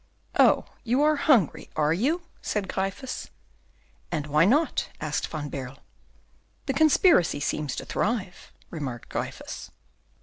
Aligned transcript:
"Oh! 0.39 0.65
you 0.83 1.03
are 1.03 1.15
hungry, 1.15 1.69
are 1.75 1.93
you?" 1.93 2.23
said 2.41 2.67
Gryphus. 2.67 3.29
"And 4.11 4.25
why 4.25 4.45
not?" 4.45 4.89
asked 4.99 5.27
Van 5.27 5.47
Baerle. 5.47 5.77
"The 6.65 6.73
conspiracy 6.73 7.39
seems 7.39 7.75
to 7.75 7.85
thrive," 7.85 8.51
remarked 8.71 9.09
Gryphus. 9.09 9.69